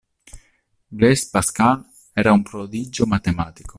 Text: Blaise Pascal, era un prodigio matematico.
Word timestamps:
Blaise 0.87 1.29
Pascal, 1.31 1.85
era 2.11 2.31
un 2.31 2.41
prodigio 2.41 3.05
matematico. 3.05 3.69